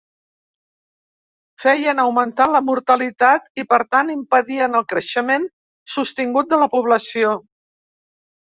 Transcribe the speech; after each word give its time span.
Feien 1.65 2.01
augmentar 2.03 2.47
la 2.55 2.61
mortalitat 2.71 3.63
i, 3.63 3.67
per 3.75 3.79
tant, 3.97 4.09
impedien 4.15 4.81
el 4.81 4.89
creixement 4.95 5.47
sostingut 5.97 6.51
de 6.55 6.61
la 6.65 6.71
població. 6.79 7.37